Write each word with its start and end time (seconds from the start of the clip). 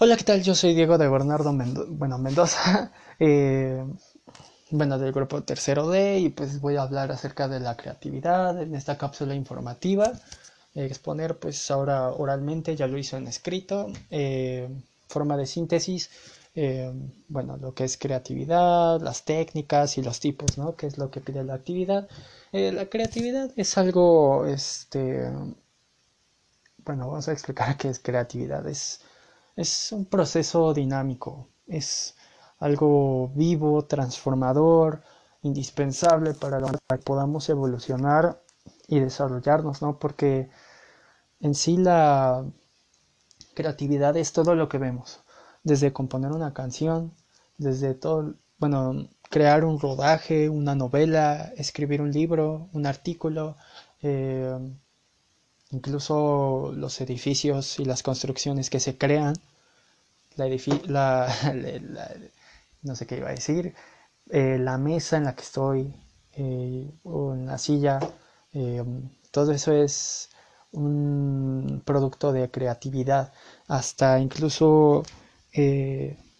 Hola, 0.00 0.16
¿qué 0.16 0.22
tal? 0.22 0.44
Yo 0.44 0.54
soy 0.54 0.74
Diego 0.74 0.96
de 0.96 1.08
Bernardo 1.08 1.52
bueno, 1.88 2.18
Mendoza, 2.18 2.92
eh, 3.18 3.84
bueno, 4.70 4.96
del 4.96 5.10
grupo 5.12 5.42
Tercero 5.42 5.88
D, 5.88 6.20
y 6.20 6.28
pues 6.28 6.60
voy 6.60 6.76
a 6.76 6.82
hablar 6.82 7.10
acerca 7.10 7.48
de 7.48 7.58
la 7.58 7.76
creatividad 7.76 8.62
en 8.62 8.76
esta 8.76 8.96
cápsula 8.96 9.34
informativa. 9.34 10.12
Eh, 10.76 10.84
exponer, 10.84 11.38
pues 11.40 11.68
ahora 11.72 12.10
oralmente, 12.10 12.76
ya 12.76 12.86
lo 12.86 12.96
hizo 12.96 13.16
en 13.16 13.26
escrito, 13.26 13.88
eh, 14.10 14.68
forma 15.08 15.36
de 15.36 15.46
síntesis, 15.46 16.10
bueno, 17.28 17.56
lo 17.56 17.74
que 17.74 17.82
es 17.84 17.96
creatividad, 17.96 19.00
las 19.00 19.24
técnicas 19.24 19.98
y 19.98 20.02
los 20.02 20.20
tipos, 20.20 20.58
¿no? 20.58 20.76
¿Qué 20.76 20.86
es 20.86 20.96
lo 20.98 21.10
que 21.10 21.20
pide 21.20 21.42
la 21.42 21.54
actividad? 21.54 22.08
la 22.52 22.86
creatividad 22.86 23.50
es 23.56 23.76
algo, 23.76 24.46
este, 24.46 25.28
bueno, 26.84 27.08
vamos 27.08 27.26
a 27.28 27.32
explicar 27.32 27.76
qué 27.78 27.88
es 27.88 27.98
creatividad. 27.98 28.64
Es 28.68 29.00
es 29.58 29.90
un 29.90 30.04
proceso 30.04 30.72
dinámico, 30.72 31.48
es 31.66 32.14
algo 32.60 33.28
vivo, 33.34 33.84
transformador, 33.86 35.02
indispensable 35.42 36.32
para 36.34 36.60
que 36.60 36.98
podamos 36.98 37.48
evolucionar 37.48 38.40
y 38.86 39.00
desarrollarnos, 39.00 39.82
¿no? 39.82 39.98
Porque 39.98 40.48
en 41.40 41.56
sí 41.56 41.76
la 41.76 42.44
creatividad 43.54 44.16
es 44.16 44.32
todo 44.32 44.54
lo 44.54 44.68
que 44.68 44.78
vemos, 44.78 45.20
desde 45.64 45.92
componer 45.92 46.30
una 46.30 46.54
canción, 46.54 47.12
desde 47.56 47.94
todo, 47.94 48.34
bueno, 48.58 49.08
crear 49.28 49.64
un 49.64 49.80
rodaje, 49.80 50.48
una 50.48 50.76
novela, 50.76 51.52
escribir 51.56 52.00
un 52.00 52.12
libro, 52.12 52.68
un 52.72 52.86
artículo, 52.86 53.56
eh, 54.02 54.56
incluso 55.70 56.72
los 56.74 57.00
edificios 57.00 57.78
y 57.78 57.84
las 57.84 58.02
construcciones 58.02 58.70
que 58.70 58.80
se 58.80 58.96
crean, 58.96 59.34
la, 60.86 61.32
la, 61.44 62.14
no 62.82 62.94
sé 62.96 63.06
qué 63.06 63.16
iba 63.18 63.28
a 63.28 63.32
decir, 63.32 63.74
eh, 64.30 64.58
la 64.58 64.78
mesa 64.78 65.16
en 65.16 65.24
la 65.24 65.34
que 65.34 65.42
estoy, 65.42 65.94
eh, 66.32 66.90
o 67.04 67.34
en 67.34 67.46
la 67.46 67.58
silla, 67.58 67.98
eh, 68.52 68.84
todo 69.30 69.52
eso 69.52 69.72
es 69.72 70.30
un 70.72 71.82
producto 71.84 72.32
de 72.32 72.50
creatividad, 72.50 73.32
hasta 73.68 74.18
incluso 74.20 75.02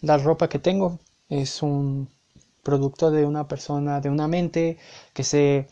la 0.01 0.17
ropa 0.17 0.47
que 0.47 0.59
tengo 0.59 0.99
es 1.27 1.61
un 1.61 2.09
producto 2.63 3.11
de 3.11 3.25
una 3.25 3.47
persona, 3.47 3.99
de 3.99 4.09
una 4.09 4.27
mente 4.27 4.77
que 5.13 5.23
se 5.23 5.67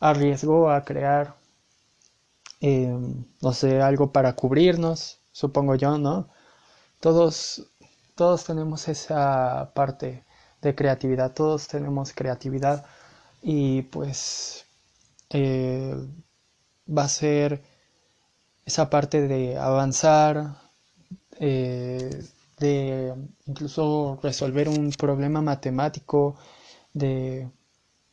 arriesgó 0.00 0.70
a 0.70 0.84
crear 0.84 1.34
Em, 2.62 3.24
no 3.42 3.52
sé, 3.52 3.80
algo 3.82 4.12
para 4.12 4.34
cubrirnos, 4.36 5.18
supongo 5.32 5.74
yo, 5.76 5.98
¿no? 5.98 6.28
Todos, 7.00 7.66
todos 8.16 8.44
tenemos 8.44 8.88
esa 8.88 9.72
parte 9.74 10.24
de 10.62 10.74
creatividad, 10.74 11.34
todos 11.34 11.68
tenemos 11.68 12.12
creatividad 12.14 12.86
y 13.42 13.82
pues 13.84 14.66
eh, 15.30 15.96
va 16.88 17.04
a 17.04 17.08
ser 17.08 17.62
esa 18.64 18.90
parte 18.90 19.26
de 19.26 19.56
avanzar, 19.58 20.56
eh, 21.40 22.24
de 22.58 23.14
incluso 23.46 24.18
resolver 24.22 24.68
un 24.68 24.90
problema 24.92 25.42
matemático, 25.42 26.36
de 26.94 27.50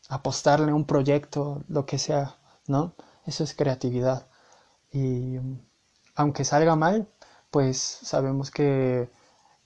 apostarle 0.09 0.71
a 0.71 0.75
un 0.75 0.85
proyecto, 0.85 1.63
lo 1.69 1.85
que 1.87 1.99
sea, 1.99 2.37
¿no? 2.67 2.95
Eso 3.27 3.45
es 3.45 3.55
creatividad. 3.55 4.28
Y 4.91 5.37
aunque 6.15 6.43
salga 6.45 6.75
mal, 6.75 7.07
pues 7.51 7.77
sabemos 7.77 8.51
que 8.51 9.09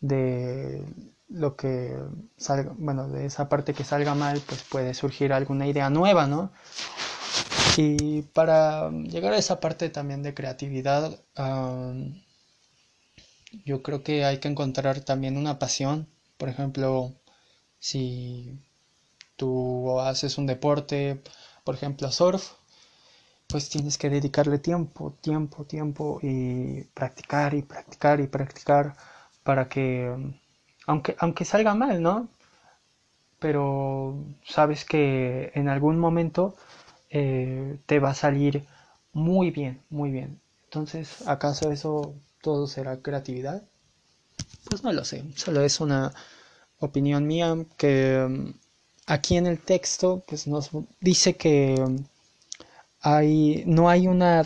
de 0.02 0.86
lo 1.30 1.56
que 1.56 1.98
salga, 2.38 2.74
bueno, 2.78 3.10
de 3.10 3.26
esa 3.26 3.50
parte 3.50 3.74
que 3.74 3.84
salga 3.84 4.16
mal, 4.16 4.42
pues 4.48 4.64
puede 4.64 4.94
surgir 4.94 5.34
alguna 5.34 5.68
idea 5.68 5.90
nueva, 5.90 6.28
¿no? 6.28 6.52
Y 7.78 8.22
para 8.34 8.92
llegar 8.92 9.34
a 9.34 9.38
esa 9.38 9.60
parte 9.60 9.90
también 9.90 10.22
de 10.24 10.34
creatividad, 10.34 11.20
yo 13.66 13.82
creo 13.84 14.04
que 14.04 14.26
hay 14.26 14.40
que 14.40 14.48
encontrar 14.48 15.00
también 15.02 15.38
una 15.38 15.60
pasión. 15.60 16.08
Por 16.38 16.50
ejemplo, 16.50 17.14
si 17.80 18.60
tú 19.38 20.00
haces 20.02 20.38
un 20.38 20.48
deporte, 20.48 21.22
por 21.64 21.76
ejemplo, 21.76 22.12
surf, 22.12 22.52
pues 23.54 23.70
tienes 23.70 24.00
que 24.00 24.10
dedicarle 24.10 24.58
tiempo, 24.58 25.14
tiempo, 25.22 25.64
tiempo 25.64 26.20
y 26.24 26.82
practicar 26.96 27.54
y 27.54 27.62
practicar 27.62 28.20
y 28.20 28.26
practicar 28.26 28.96
para 29.44 29.70
que, 29.70 30.12
aunque, 30.88 31.16
aunque 31.20 31.46
salga 31.46 31.76
mal, 31.76 32.02
¿no? 32.02 32.30
Pero 33.38 34.16
sabes 34.44 34.86
que 34.86 35.52
en 35.54 35.70
algún 35.70 36.00
momento 36.00 36.56
eh, 37.12 37.78
te 37.86 38.00
va 38.00 38.10
a 38.10 38.16
salir 38.16 38.66
muy 39.12 39.52
bien, 39.52 39.84
muy 39.92 40.10
bien. 40.10 40.42
Entonces, 40.64 41.22
¿acaso 41.28 41.72
eso 41.72 42.16
todo 42.42 42.66
será 42.66 43.04
creatividad? 43.04 43.62
Pues 44.68 44.84
no 44.84 44.92
lo 44.92 45.06
sé, 45.06 45.26
solo 45.36 45.62
es 45.62 45.80
una 45.80 46.12
opinión 46.80 47.28
mía 47.28 47.56
que 47.78 48.26
mm, 48.28 48.50
aquí 49.06 49.38
en 49.38 49.46
el 49.46 49.60
texto 49.60 50.24
pues 50.28 50.48
nos 50.48 50.72
dice 51.00 51.36
que 51.36 52.04
no 53.66 53.90
hay 53.90 54.08
una, 54.08 54.44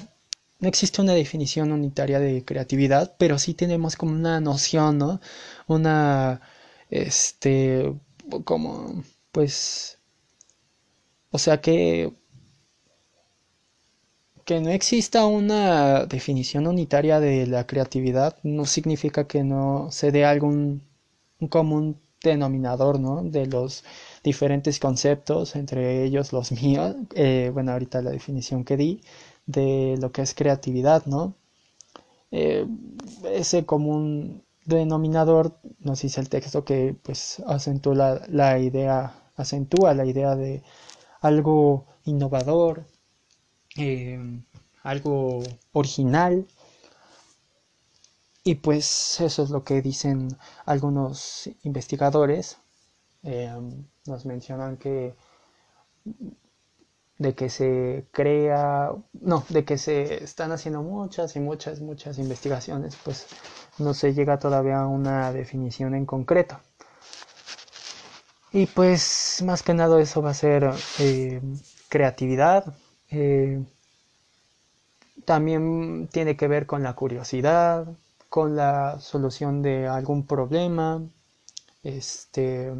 no 0.59 0.67
existe 0.69 1.01
una 1.01 1.13
definición 1.13 1.71
unitaria 1.71 2.19
de 2.19 2.43
creatividad, 2.45 3.15
pero 3.17 3.39
sí 3.39 3.53
tenemos 3.53 3.95
como 3.95 4.13
una 4.13 4.39
noción, 4.41 4.97
¿no? 4.97 5.21
Una, 5.67 6.41
este, 6.89 7.93
como, 8.45 9.03
pues, 9.31 9.99
o 11.31 11.37
sea 11.39 11.61
que 11.61 12.13
que 14.45 14.61
no 14.61 14.69
exista 14.71 15.25
una 15.25 16.05
definición 16.05 16.67
unitaria 16.67 17.19
de 17.19 17.45
la 17.47 17.67
creatividad 17.67 18.37
no 18.43 18.65
significa 18.65 19.27
que 19.27 19.43
no 19.43 19.89
se 19.91 20.11
dé 20.11 20.25
algún 20.25 20.83
común 21.49 21.99
denominador, 22.23 22.99
¿no? 22.99 23.23
De 23.23 23.45
los 23.45 23.83
diferentes 24.27 24.77
conceptos, 24.79 25.55
entre 25.55 26.03
ellos 26.03 26.33
los 26.33 26.51
míos, 26.51 26.95
eh, 27.15 27.49
bueno, 27.53 27.71
ahorita 27.71 28.01
la 28.01 28.11
definición 28.11 28.65
que 28.65 28.75
di 28.75 29.01
de 29.45 29.95
lo 30.01 30.11
que 30.11 30.21
es 30.21 30.33
creatividad, 30.35 31.05
¿no? 31.05 31.35
Eh, 32.31 32.65
ese 33.31 33.65
común 33.65 34.43
denominador 34.65 35.57
nos 35.79 36.01
dice 36.01 36.19
el 36.19 36.27
texto 36.27 36.65
que 36.65 36.93
pues 37.05 37.41
acentúa 37.47 38.19
la, 38.27 38.59
idea, 38.59 38.97
acentúa 39.37 39.93
la 39.93 40.05
idea 40.05 40.35
de 40.35 40.61
algo 41.21 41.85
innovador, 42.03 42.85
eh, 43.77 44.19
algo 44.83 45.41
original, 45.71 46.47
y 48.43 48.55
pues 48.55 49.21
eso 49.21 49.43
es 49.43 49.49
lo 49.49 49.63
que 49.63 49.81
dicen 49.81 50.37
algunos 50.65 51.49
investigadores 51.63 52.57
Em, 53.27 53.83
nos 54.05 54.25
mencionan 54.25 54.77
que 54.77 55.13
de 57.17 57.35
que 57.35 57.49
se 57.49 58.05
crea, 58.11 58.91
no, 59.19 59.43
de 59.49 59.65
que 59.65 59.77
se 59.77 60.23
están 60.23 60.53
haciendo 60.53 60.81
muchas 60.81 61.35
y 61.35 61.41
muchas, 61.41 61.81
muchas 61.81 62.19
investigaciones, 62.19 62.95
pues 63.03 63.27
no 63.79 63.93
se 63.93 64.13
llega 64.13 64.39
todavía 64.39 64.79
a 64.79 64.87
una 64.87 65.33
definición 65.33 65.93
en 65.93 66.05
concreto. 66.05 66.57
Y 68.53 68.65
pues 68.67 69.43
más 69.45 69.61
que 69.61 69.73
nada 69.73 69.99
eso 69.99 70.21
va 70.21 70.29
a 70.31 70.33
ser 70.33 70.71
em, 70.99 71.59
creatividad. 71.89 72.73
Eh, 73.11 73.61
también 75.25 76.07
tiene 76.13 76.37
que 76.37 76.47
ver 76.47 76.65
con 76.65 76.81
la 76.81 76.93
curiosidad, 76.93 77.87
con 78.29 78.55
la 78.55 78.99
solución 79.01 79.61
de 79.61 79.87
algún 79.87 80.25
problema, 80.25 81.01
este, 81.83 82.73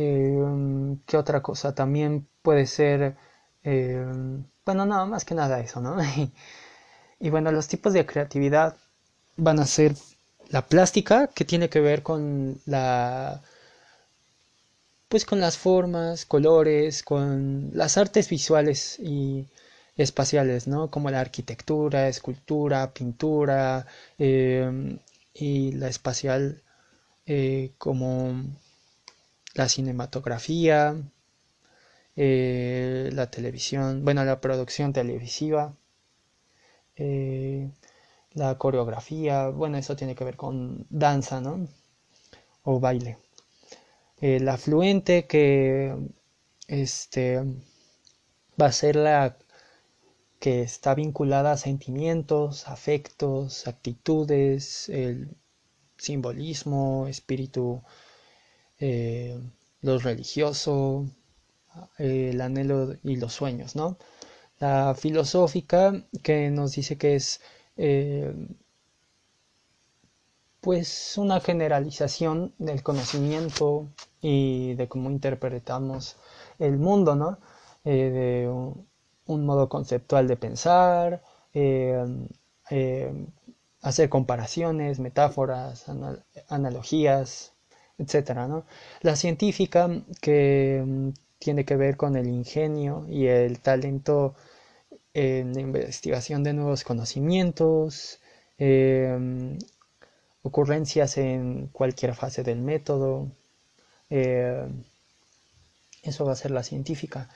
eh, 0.00 0.96
¿Qué 1.06 1.16
otra 1.16 1.42
cosa? 1.42 1.74
También 1.74 2.26
puede 2.42 2.66
ser, 2.66 3.16
eh, 3.64 4.04
bueno, 4.64 4.86
no, 4.86 5.06
más 5.06 5.24
que 5.24 5.34
nada 5.34 5.60
eso, 5.60 5.80
¿no? 5.80 5.96
y, 7.20 7.30
bueno, 7.30 7.52
los 7.52 7.68
tipos 7.68 7.92
de 7.92 8.06
creatividad 8.06 8.76
van 9.36 9.60
a 9.60 9.66
ser 9.66 9.94
la 10.48 10.66
plástica, 10.66 11.28
que 11.28 11.44
tiene 11.44 11.68
que 11.68 11.80
ver 11.80 12.02
con 12.02 12.60
la 12.66 13.42
pues 15.08 15.24
con 15.24 15.40
las 15.40 15.58
formas, 15.58 16.24
colores, 16.24 17.02
con 17.02 17.70
las 17.74 17.98
artes 17.98 18.28
visuales 18.28 18.98
y 19.00 19.48
espaciales, 19.96 20.68
¿no? 20.68 20.88
Como 20.90 21.10
la 21.10 21.20
arquitectura, 21.20 22.08
escultura, 22.08 22.92
pintura 22.92 23.86
eh, 24.18 24.98
y 25.34 25.72
la 25.72 25.88
espacial 25.88 26.62
como 27.78 28.34
la 29.54 29.68
cinematografía, 29.68 30.96
eh, 32.16 33.10
la 33.12 33.30
televisión, 33.30 34.04
bueno, 34.04 34.24
la 34.24 34.40
producción 34.40 34.92
televisiva, 34.92 35.74
eh, 36.96 37.70
la 38.32 38.58
coreografía, 38.58 39.48
bueno, 39.48 39.78
eso 39.78 39.96
tiene 39.96 40.14
que 40.14 40.24
ver 40.24 40.36
con 40.36 40.86
danza, 40.90 41.40
¿no? 41.40 41.68
O 42.64 42.80
baile. 42.80 43.18
la 44.20 44.56
fluente 44.58 45.26
que 45.26 45.96
este 46.68 47.42
va 48.60 48.66
a 48.66 48.72
ser 48.72 48.96
la 48.96 49.36
que 50.40 50.62
está 50.62 50.94
vinculada 50.94 51.52
a 51.52 51.56
sentimientos, 51.56 52.66
afectos, 52.68 53.66
actitudes, 53.68 54.88
el 54.88 55.36
simbolismo, 55.98 57.06
espíritu, 57.08 57.82
eh, 58.80 59.38
lo 59.82 59.98
religioso, 59.98 61.06
el 61.98 62.40
anhelo 62.40 62.96
y 63.04 63.16
los 63.16 63.32
sueños, 63.34 63.76
¿no? 63.76 63.96
La 64.58 64.94
filosófica 64.94 66.04
que 66.22 66.50
nos 66.50 66.72
dice 66.72 66.98
que 66.98 67.16
es 67.16 67.40
eh, 67.76 68.34
pues 70.60 71.16
una 71.16 71.40
generalización 71.40 72.54
del 72.58 72.82
conocimiento 72.82 73.88
y 74.20 74.74
de 74.74 74.88
cómo 74.88 75.10
interpretamos 75.10 76.16
el 76.58 76.76
mundo, 76.76 77.14
¿no? 77.14 77.38
Eh, 77.84 78.10
de 78.10 78.48
un, 79.26 79.46
modo 79.46 79.68
conceptual 79.68 80.28
de 80.28 80.36
pensar, 80.36 81.22
eh, 81.54 82.04
hacer 83.82 84.08
comparaciones, 84.10 85.00
metáforas, 85.00 85.86
analogías, 86.48 87.54
etc. 88.00 88.30
¿no? 88.48 88.64
La 89.02 89.16
científica 89.16 89.88
que 90.20 90.82
mm, 90.84 91.10
tiene 91.38 91.64
que 91.64 91.76
ver 91.76 91.96
con 91.96 92.16
el 92.16 92.26
ingenio 92.28 93.06
y 93.08 93.26
el 93.26 93.60
talento 93.60 94.34
en 95.14 95.58
investigación 95.58 96.44
de 96.44 96.52
nuevos 96.52 96.84
conocimientos, 96.84 98.20
ocurrencias 100.42 101.16
en 101.18 101.68
cualquier 101.68 102.14
fase 102.14 102.42
del 102.42 102.60
método. 102.60 103.30
eso 106.02 106.24
va 106.24 106.32
a 106.32 106.36
ser 106.36 106.50
la 106.50 106.62
científica. 106.62 107.28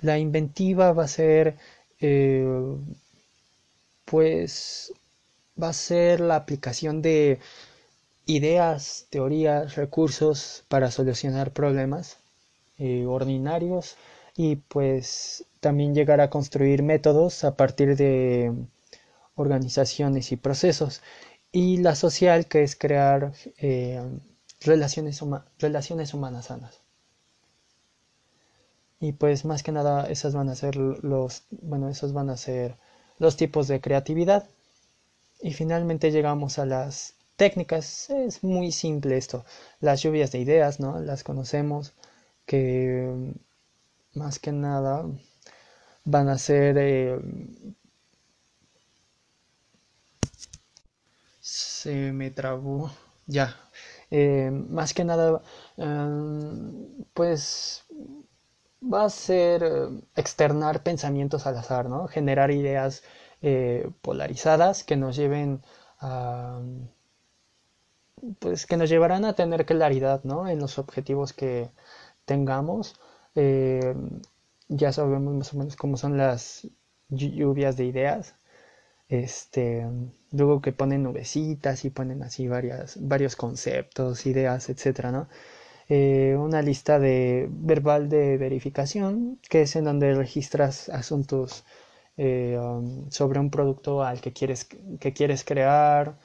La 0.00 0.18
inventiva 0.18 0.92
va 0.92 1.04
a 1.04 1.08
ser, 1.08 1.56
eh, 2.00 2.44
pues, 4.04 4.92
va 5.62 5.68
a 5.70 5.72
ser 5.72 6.20
la 6.20 6.36
aplicación 6.36 7.02
de 7.02 7.38
ideas, 8.36 9.06
teorías, 9.10 9.76
recursos 9.76 10.64
para 10.68 10.90
solucionar 10.90 11.52
problemas 11.52 12.18
eh, 12.78 13.04
ordinarios 13.06 13.96
y 14.36 14.56
pues 14.56 15.44
también 15.60 15.94
llegar 15.94 16.20
a 16.20 16.30
construir 16.30 16.82
métodos 16.82 17.44
a 17.44 17.56
partir 17.56 17.96
de 17.96 18.52
organizaciones 19.34 20.32
y 20.32 20.36
procesos. 20.36 21.02
Y 21.52 21.78
la 21.78 21.94
social, 21.94 22.46
que 22.46 22.62
es 22.62 22.76
crear 22.76 23.32
eh, 23.58 24.02
relaciones, 24.60 25.22
humanas 25.22 26.46
sanas. 26.46 26.80
Y 29.00 29.12
pues 29.12 29.44
más 29.44 29.62
que 29.62 29.72
nada 29.72 30.08
esas 30.08 30.34
van 30.34 30.50
a 30.50 30.54
ser 30.54 30.76
los, 30.76 31.44
bueno, 31.50 31.88
esos 31.88 32.12
van 32.12 32.30
a 32.30 32.36
ser 32.36 32.76
los 33.18 33.36
tipos 33.36 33.66
de 33.66 33.80
creatividad. 33.80 34.48
Y 35.42 35.52
finalmente 35.54 36.12
llegamos 36.12 36.58
a 36.58 36.66
las 36.66 37.14
técnicas. 37.40 38.10
Es 38.10 38.44
muy 38.44 38.70
simple 38.70 39.16
esto. 39.16 39.44
Las 39.80 40.02
lluvias 40.02 40.30
de 40.32 40.40
ideas, 40.40 40.78
¿no? 40.78 41.00
Las 41.00 41.24
conocemos 41.24 41.94
que 42.46 43.32
más 44.14 44.38
que 44.38 44.52
nada 44.52 45.06
van 46.04 46.28
a 46.28 46.38
ser 46.38 46.76
eh, 46.78 47.18
se 51.40 52.12
me 52.12 52.30
trabó 52.30 52.90
ya 53.26 53.56
eh, 54.10 54.50
más 54.52 54.92
que 54.94 55.04
nada 55.04 55.42
em, 55.76 57.04
pues 57.14 57.84
va 58.92 59.04
a 59.04 59.10
ser 59.10 59.62
eh, 59.62 60.00
externar 60.16 60.82
pensamientos 60.82 61.46
al 61.46 61.56
azar, 61.56 61.88
¿no? 61.88 62.08
Generar 62.08 62.50
ideas 62.50 63.02
eh, 63.42 63.90
polarizadas 64.02 64.84
que 64.84 64.96
nos 64.96 65.16
lleven 65.16 65.62
a 66.00 66.60
pues 68.38 68.66
que 68.66 68.76
nos 68.76 68.90
llevarán 68.90 69.24
a 69.24 69.34
tener 69.34 69.66
claridad 69.66 70.22
¿no? 70.24 70.48
en 70.48 70.58
los 70.58 70.78
objetivos 70.78 71.32
que 71.32 71.70
tengamos. 72.24 73.00
Eh, 73.34 73.94
ya 74.68 74.92
sabemos 74.92 75.34
más 75.34 75.54
o 75.54 75.58
menos 75.58 75.76
cómo 75.76 75.96
son 75.96 76.16
las 76.16 76.68
lluvias 77.08 77.76
de 77.76 77.84
ideas. 77.86 78.36
Este, 79.08 79.86
luego 80.32 80.60
que 80.62 80.72
ponen 80.72 81.02
nubecitas 81.02 81.84
y 81.84 81.90
ponen 81.90 82.22
así 82.22 82.46
varias, 82.48 82.96
varios 83.00 83.34
conceptos, 83.36 84.26
ideas, 84.26 84.68
etcétera, 84.68 85.10
¿no? 85.12 85.28
Eh, 85.88 86.36
una 86.38 86.62
lista 86.62 87.00
de 87.00 87.48
verbal 87.50 88.08
de 88.08 88.36
verificación, 88.38 89.40
que 89.48 89.62
es 89.62 89.74
en 89.74 89.84
donde 89.84 90.14
registras 90.14 90.88
asuntos 90.88 91.64
eh, 92.16 92.56
um, 92.60 93.10
sobre 93.10 93.40
un 93.40 93.50
producto 93.50 94.02
al 94.04 94.20
que 94.20 94.32
quieres, 94.32 94.66
que 95.00 95.12
quieres 95.12 95.44
crear 95.44 96.16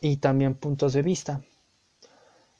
y 0.00 0.16
también 0.18 0.54
puntos 0.54 0.92
de 0.92 1.02
vista. 1.02 1.42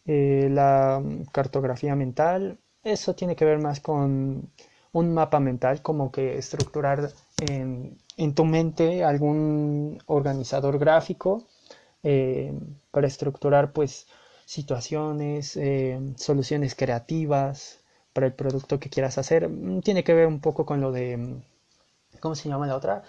la 0.04 1.02
cartografía 1.32 1.94
mental, 1.94 2.58
eso 2.82 3.14
tiene 3.14 3.36
que 3.36 3.44
ver 3.44 3.58
más 3.58 3.80
con 3.80 4.50
un 4.92 5.14
mapa 5.14 5.40
mental, 5.40 5.82
como 5.82 6.10
que 6.10 6.36
estructurar 6.38 7.10
en, 7.38 7.96
tu 8.34 8.44
mente 8.44 9.04
algún 9.04 10.02
organizador 10.06 10.78
gráfico 10.78 11.46
para 12.90 13.06
estructurar 13.06 13.72
pues 13.72 14.06
situaciones, 14.50 15.56
eh, 15.56 16.00
soluciones 16.16 16.74
creativas 16.74 17.78
para 18.12 18.26
el 18.26 18.32
producto 18.32 18.80
que 18.80 18.90
quieras 18.90 19.16
hacer. 19.16 19.48
Mm, 19.48 19.80
tiene 19.80 20.02
que 20.02 20.12
ver 20.12 20.26
un 20.26 20.40
poco 20.40 20.66
con 20.66 20.80
lo 20.80 20.90
de, 20.90 21.16
mm, 21.16 21.42
¿cómo 22.20 22.34
se 22.34 22.48
llama 22.48 22.66
la 22.66 22.76
otra? 22.76 23.02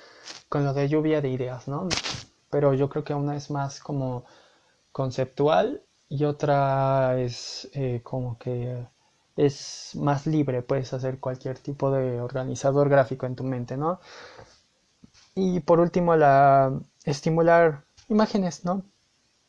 Con 0.49 0.65
lo 0.65 0.73
de 0.73 0.87
lluvia 0.87 1.19
de 1.21 1.29
ideas, 1.29 1.67
¿no? 1.67 1.89
Pero 2.51 2.73
yo 2.75 2.89
creo 2.89 3.03
que 3.05 3.13
una 3.15 3.35
es 3.37 3.51
más 3.51 3.79
como 3.81 4.25
conceptual 4.93 5.83
y 6.09 6.25
otra 6.25 7.19
es 7.19 7.69
eh, 7.73 8.01
como 8.03 8.37
que 8.39 8.87
es 9.37 9.91
más 9.95 10.27
libre, 10.27 10.61
puedes 10.63 10.93
hacer 10.93 11.19
cualquier 11.19 11.59
tipo 11.59 11.91
de 11.91 12.21
organizador 12.21 12.89
gráfico 12.89 13.25
en 13.27 13.35
tu 13.35 13.43
mente, 13.45 13.77
¿no? 13.77 13.99
Y 15.35 15.59
por 15.59 15.79
último, 15.81 16.15
la 16.15 16.71
estimular 17.03 17.83
imágenes, 18.07 18.63
¿no? 18.65 18.83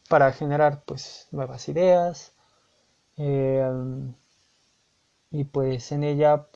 para 0.09 0.33
generar 0.33 0.85
pues 0.87 1.29
nuevas 1.33 1.69
ideas 1.69 2.35
eh, 3.19 3.65
y 5.33 5.43
pues 5.43 5.91
en 5.91 6.05
ella 6.05 6.47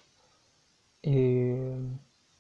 eh, 1.03 1.77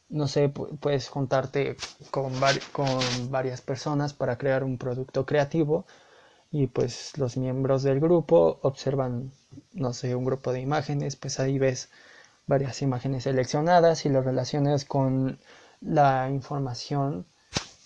no 0.08 0.28
sé 0.28 0.48
puedes 0.48 1.08
juntarte 1.08 1.76
con, 2.10 2.32
con 2.72 3.30
varias 3.30 3.60
personas 3.60 4.12
para 4.14 4.38
crear 4.38 4.64
un 4.64 4.78
producto 4.78 5.26
creativo 5.26 5.86
y 6.50 6.68
pues 6.68 7.18
los 7.18 7.36
miembros 7.36 7.82
del 7.82 8.00
grupo 8.00 8.58
observan 8.62 9.32
no 9.72 9.92
sé 9.92 10.14
un 10.14 10.25
grupo 10.25 10.52
de 10.52 10.60
imágenes 10.60 11.16
pues 11.16 11.40
ahí 11.40 11.58
ves 11.58 11.90
varias 12.46 12.82
imágenes 12.82 13.25
seleccionadas 13.25 14.06
y 14.06 14.08
lo 14.08 14.22
relacionas 14.22 14.84
con 14.84 15.38
la 15.80 16.28
información 16.30 17.26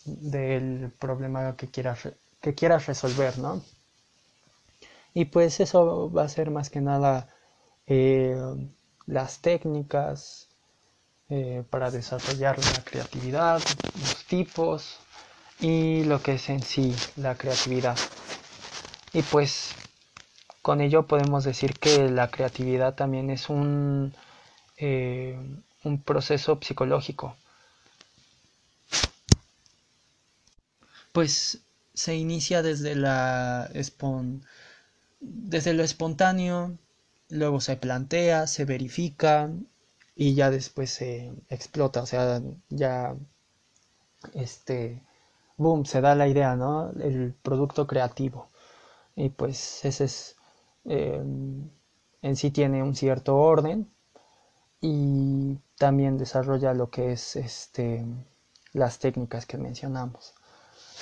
del 0.04 0.92
problema 0.98 1.56
que 1.56 1.68
quieras 1.68 2.08
que 2.40 2.54
quieras 2.54 2.86
resolver, 2.86 3.38
¿no? 3.38 3.62
Y 5.14 5.26
pues 5.26 5.60
eso 5.60 6.10
va 6.10 6.24
a 6.24 6.28
ser 6.28 6.50
más 6.50 6.70
que 6.70 6.80
nada 6.80 7.28
eh, 7.86 8.36
las 9.06 9.40
técnicas 9.40 10.49
eh, 11.30 11.62
para 11.70 11.90
desarrollar 11.92 12.58
la 12.58 12.84
creatividad, 12.84 13.62
los 14.00 14.24
tipos 14.24 14.98
y 15.60 16.02
lo 16.04 16.20
que 16.20 16.34
es 16.34 16.48
en 16.48 16.60
sí 16.60 16.94
la 17.16 17.36
creatividad. 17.36 17.96
Y 19.12 19.22
pues 19.22 19.74
con 20.62 20.80
ello 20.80 21.06
podemos 21.06 21.44
decir 21.44 21.78
que 21.78 22.10
la 22.10 22.30
creatividad 22.30 22.94
también 22.94 23.30
es 23.30 23.48
un, 23.48 24.12
eh, 24.76 25.38
un 25.84 26.02
proceso 26.02 26.58
psicológico. 26.60 27.36
Pues 31.12 31.60
se 31.94 32.16
inicia 32.16 32.62
desde 32.62 32.94
la 32.96 33.70
desde 35.20 35.74
lo 35.74 35.84
espontáneo, 35.84 36.76
luego 37.28 37.60
se 37.60 37.76
plantea, 37.76 38.46
se 38.46 38.64
verifica 38.64 39.50
y 40.14 40.34
ya 40.34 40.50
después 40.50 40.90
se 40.90 41.32
explota, 41.48 42.02
o 42.02 42.06
sea, 42.06 42.40
ya 42.68 43.16
este 44.34 45.02
boom, 45.56 45.84
se 45.86 46.00
da 46.00 46.14
la 46.14 46.28
idea, 46.28 46.56
¿no? 46.56 46.90
El 47.00 47.34
producto 47.42 47.86
creativo. 47.86 48.48
Y 49.16 49.28
pues 49.30 49.84
ese 49.84 50.04
es 50.04 50.36
em, 50.84 51.68
en 52.22 52.36
sí 52.36 52.50
tiene 52.50 52.82
un 52.82 52.94
cierto 52.96 53.36
orden 53.36 53.90
y 54.80 55.58
también 55.78 56.18
desarrolla 56.18 56.74
lo 56.74 56.90
que 56.90 57.12
es 57.12 57.36
este 57.36 58.04
las 58.72 58.98
técnicas 58.98 59.46
que 59.46 59.58
mencionamos. 59.58 60.34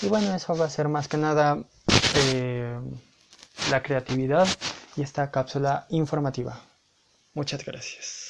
Y 0.02 0.08
bueno, 0.08 0.34
eso 0.34 0.56
va 0.56 0.66
a 0.66 0.70
ser 0.70 0.88
más 0.88 1.08
que 1.08 1.16
nada 1.16 1.58
eh, 2.16 2.80
la 3.70 3.82
creatividad 3.82 4.48
y 4.96 5.02
esta 5.02 5.30
cápsula 5.30 5.86
informativa. 5.90 6.60
Muchas 7.34 7.64
gracias. 7.64 8.27